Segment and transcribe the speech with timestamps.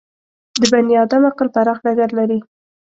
[0.59, 2.39] د بني ادم عقل پراخ ډګر لري.